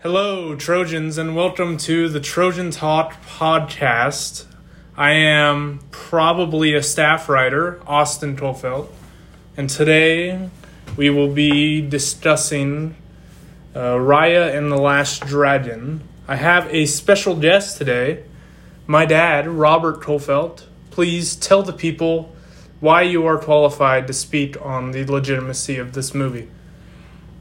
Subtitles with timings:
[0.00, 4.44] Hello, Trojans, and welcome to the Trojan Talk podcast.
[4.96, 8.92] I am probably a staff writer, Austin Tolfelt,
[9.56, 10.50] and today
[10.96, 12.94] we will be discussing
[13.74, 16.04] uh, Raya and the Last Dragon.
[16.28, 18.22] I have a special guest today,
[18.86, 20.66] my dad, Robert Tolfelt.
[20.92, 22.32] Please tell the people
[22.78, 26.48] why you are qualified to speak on the legitimacy of this movie.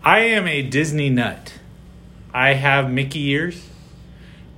[0.04, 1.54] I am a Disney nut.
[2.38, 3.68] I have Mickey ears.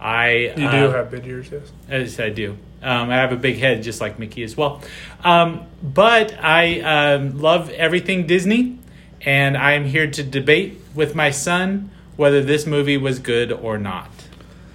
[0.01, 1.71] I You do uh, have big ears, yes.
[1.89, 2.57] Yes, I do.
[2.81, 4.81] Um, I have a big head, just like Mickey as well.
[5.23, 8.79] Um, but I um, love everything Disney,
[9.21, 13.77] and I am here to debate with my son whether this movie was good or
[13.77, 14.11] not.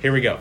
[0.00, 0.38] Here we go.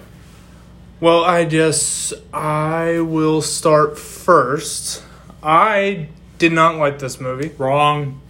[1.01, 5.03] Well, I guess I will start first.
[5.43, 6.07] I
[6.37, 7.51] did not like this movie.
[7.57, 8.21] Wrong.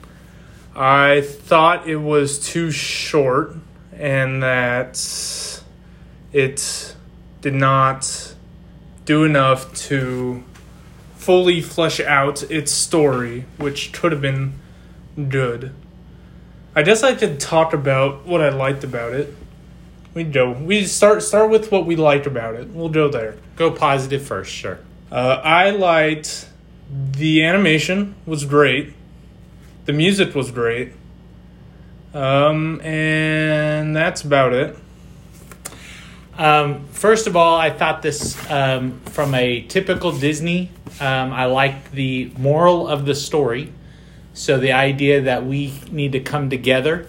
[0.76, 3.58] I thought it was too short
[3.98, 5.64] and that
[6.32, 6.96] it
[7.42, 8.36] did not
[9.06, 10.44] do enough to
[11.16, 14.54] fully flesh out its story, which could have been
[15.30, 15.74] good.
[16.76, 19.34] I guess I could talk about what I liked about it.
[20.14, 20.52] We go.
[20.52, 22.70] We start start with what we liked about it.
[22.70, 23.38] We'll go there.
[23.56, 24.80] Go positive first, sure.
[25.12, 26.48] Uh, I liked
[26.90, 28.94] the animation was great.
[29.86, 30.94] The music was great.
[32.14, 34.78] Um, and that's about it.
[36.38, 40.72] Um, first of all, I thought this um, from a typical Disney.
[41.00, 43.72] Um, I liked the moral of the story.
[44.34, 47.08] So the idea that we need to come together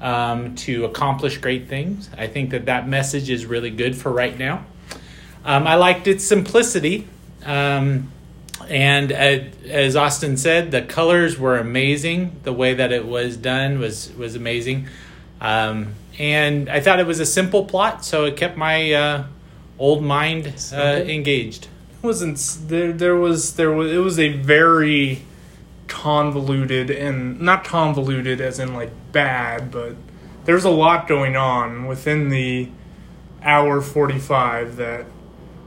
[0.00, 2.10] um, to accomplish great things.
[2.16, 4.66] I think that that message is really good for right now.
[5.44, 7.06] Um, I liked its simplicity.
[7.44, 8.10] Um,
[8.68, 12.40] and as Austin said, the colors were amazing.
[12.44, 14.88] The way that it was done was was amazing.
[15.40, 19.26] Um, and I thought it was a simple plot, so it kept my uh,
[19.78, 21.68] old mind uh, engaged.
[22.02, 22.38] It wasn't
[22.68, 22.92] there?
[22.92, 25.22] There was there was it was a very
[25.88, 29.96] convoluted and not convoluted as in like bad, but
[30.44, 32.68] there's a lot going on within the
[33.42, 35.06] hour forty five that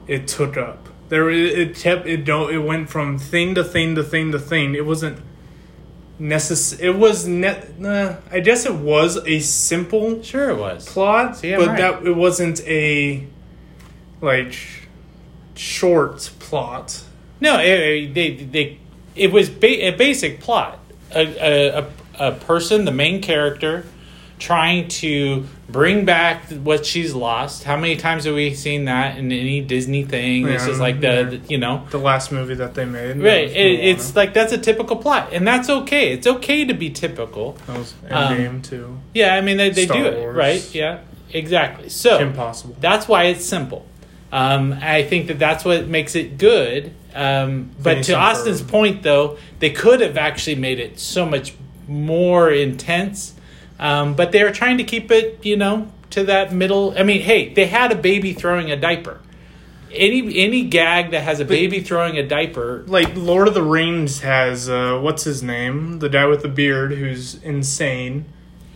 [0.08, 0.88] it took up.
[1.10, 4.40] There it it kept it don't it went from thing to thing to thing to
[4.40, 4.76] thing.
[4.76, 5.20] It wasn't
[6.20, 6.78] necess.
[6.80, 7.80] It was net.
[7.80, 10.86] Nah, I guess it was a simple Sure, it was.
[10.88, 11.78] plot, See, I'm but right.
[11.78, 13.26] that it wasn't a
[14.22, 14.56] like
[15.56, 17.04] short plot.
[17.40, 18.80] No, it, it- they they
[19.16, 20.80] it was ba- a basic plot.
[21.16, 21.88] A, a a
[22.20, 23.86] a person, the main character,
[24.40, 27.64] trying to bring back what she's lost.
[27.64, 30.48] How many times have we seen that in any Disney thing?
[30.48, 31.24] It's Yeah, just like the, yeah.
[31.24, 31.86] the- you know.
[31.90, 35.48] The last movie that they made, Right, it, it's like that's a typical plot, and
[35.48, 36.12] that's okay.
[36.14, 37.54] It's okay to be typical.
[37.68, 39.00] that was um, Endgame too.
[39.14, 40.76] Yeah, I mean they, they Star do it right.
[40.76, 41.00] Yeah,
[41.32, 41.90] exactly.
[41.90, 42.76] So Impossible.
[42.80, 43.86] that's why it's simple.
[44.32, 46.94] Um, I think that that's what makes it good.
[47.16, 51.54] Um, but to Austin's point, though, they could have actually made it so much
[51.88, 53.34] more intense.
[53.80, 56.94] Um, but they were trying to keep it, you know, to that middle.
[56.98, 59.22] I mean, hey, they had a baby throwing a diaper.
[59.92, 64.20] Any any gag that has a baby throwing a diaper, Like Lord of the Rings
[64.20, 68.26] has uh, what's his name, the guy with the beard who's insane.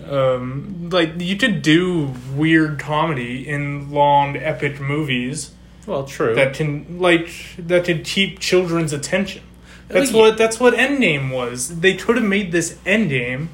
[0.09, 5.51] Um, like you could do weird comedy in long epic movies
[5.85, 6.35] well, true.
[6.35, 9.44] that can like that can keep children's attention.
[9.88, 10.19] That's yeah.
[10.19, 11.79] what that's what Endgame was.
[11.79, 13.50] They could have made this Endgame,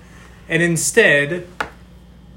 [0.50, 1.48] and instead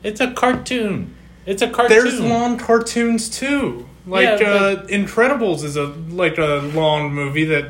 [0.03, 1.15] it's a cartoon.
[1.47, 1.97] It's a cartoon.
[1.99, 3.87] there's long cartoons too.
[4.07, 7.67] Like Yeah, uh, Incredibles is a like a long movie that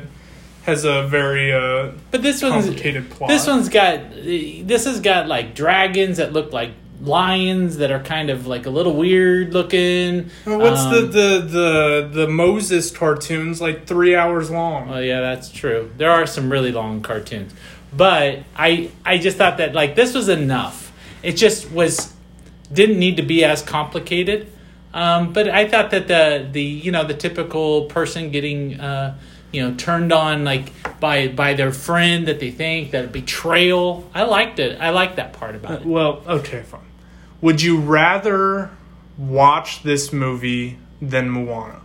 [0.63, 3.29] has a very uh, But this one's complicated plot.
[3.29, 8.29] this one's got this has got like dragons that look like lions that are kind
[8.29, 10.29] of like a little weird looking.
[10.45, 14.87] What's Um, the, the the the Moses cartoons like three hours long?
[14.89, 15.91] Well, yeah, that's true.
[15.97, 17.53] There are some really long cartoons,
[17.93, 20.91] but I I just thought that like this was enough.
[21.23, 22.13] It just was
[22.71, 24.51] didn't need to be as complicated.
[24.93, 29.17] Um, but I thought that the the you know the typical person getting uh,
[29.51, 34.09] you know turned on like by by their friend that they think that betrayal.
[34.13, 34.79] I liked it.
[34.79, 35.85] I liked that part about it.
[35.85, 36.81] Well, okay, fine.
[37.41, 38.71] Would you rather
[39.17, 41.81] watch this movie than Moana?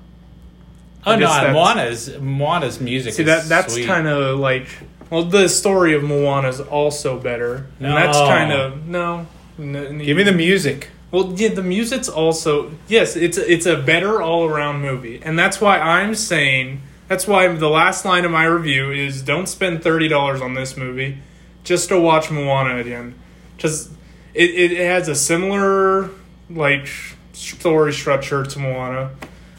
[1.06, 3.14] Oh no, Moana's Moana's music.
[3.14, 4.66] See that that's kind of like
[5.10, 8.24] well, the story of Moana is also better, and that's oh.
[8.24, 8.28] No.
[8.28, 9.26] kind of no.
[9.58, 10.90] n- Give me the music.
[11.10, 15.60] Well, yeah, the music's also yes, it's it's a better all around movie, and that's
[15.60, 20.08] why I'm saying that's why the last line of my review is don't spend thirty
[20.08, 21.18] dollars on this movie,
[21.62, 23.14] just to watch Moana again,
[23.56, 23.88] because
[24.34, 26.10] it, it has a similar
[26.50, 26.88] like
[27.32, 29.10] story structure to Moana,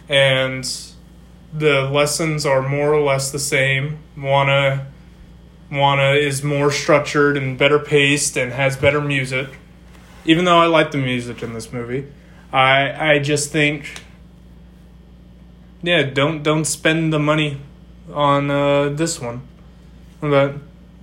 [0.09, 0.69] and
[1.53, 3.99] the lessons are more or less the same.
[4.15, 4.87] Moana,
[5.69, 9.49] Moana is more structured and better paced and has better music.
[10.25, 12.07] Even though I like the music in this movie,
[12.51, 14.01] I I just think,
[15.81, 17.59] yeah, don't don't spend the money
[18.13, 19.41] on uh, this one.
[20.21, 20.55] But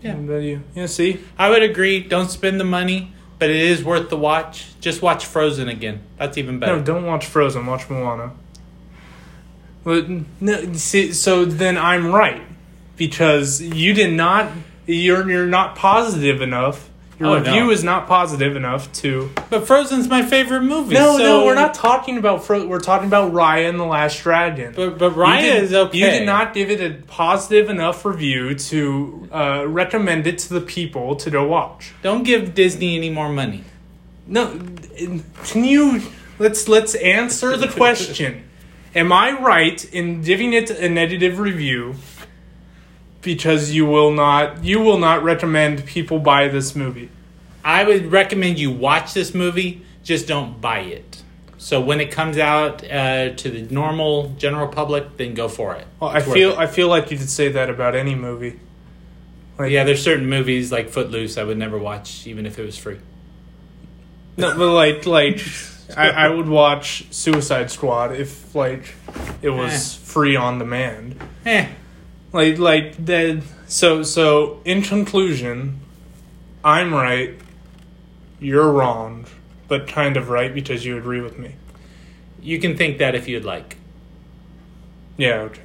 [0.03, 0.19] Yeah.
[0.19, 2.01] you yeah see I would agree.
[2.01, 4.67] Don't spend the money, but it is worth the watch.
[4.81, 6.01] Just watch Frozen again.
[6.19, 6.77] That's even better.
[6.77, 7.67] No, don't watch Frozen.
[7.67, 8.33] Watch Moana.
[9.85, 10.07] But
[10.41, 12.43] no, see, so then I'm right
[12.97, 14.51] because you did not.
[14.87, 16.91] You're you're not positive enough.
[17.19, 17.71] Your Oh, review no.
[17.71, 19.31] is not positive enough to.
[19.49, 20.95] But Frozen's my favorite movie.
[20.95, 22.67] No, so- no, we're not talking about Fro.
[22.67, 24.73] We're talking about Raya and the Last Dragon.
[24.75, 25.97] But but Raya is okay.
[25.99, 30.61] You did not give it a positive enough review to uh, recommend it to the
[30.61, 31.93] people to go watch.
[32.03, 33.63] Don't give Disney any more money.
[34.27, 34.59] No,
[35.45, 36.03] can you
[36.39, 38.43] let's let's answer the question.
[38.97, 41.95] Am I right in giving it a negative review
[43.25, 47.11] because you will not you will not recommend people buy this movie?
[47.65, 49.83] I would recommend you watch this movie.
[50.03, 51.23] Just don't buy it.
[51.57, 55.87] So when it comes out uh, to the normal general public, then go for it.
[55.99, 56.55] Well, I It's feel.
[56.59, 58.61] I feel like you could say that about any movie.
[59.59, 62.77] Like, yeah, there's certain movies like Footloose I would never watch, even if it was
[62.77, 62.99] free.
[64.37, 65.41] No, but like like
[65.97, 68.95] I, I would watch Suicide Squad if like
[69.41, 71.17] it was free on demand.
[71.47, 71.69] Eh,
[72.35, 75.81] like like that so so in conclusion
[76.63, 77.41] i'm right
[78.39, 79.25] you're wrong
[79.69, 81.55] but kind of right because you agree with me.
[82.41, 83.77] You can think that if you'd like.
[85.17, 85.63] yeah okay.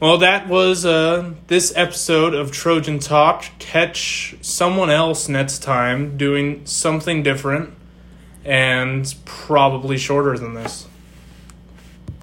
[0.00, 3.44] Well that was uh this episode of trojan talk.
[3.58, 7.74] Catch someone else next time doing something different
[8.44, 10.86] and probably shorter than this